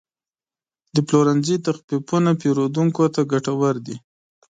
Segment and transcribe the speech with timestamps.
[0.95, 3.95] د پلورنځي تخفیفونه پیرودونکو ته ګټور دي.